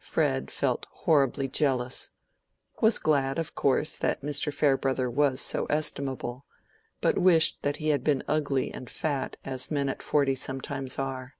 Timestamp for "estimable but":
5.66-7.18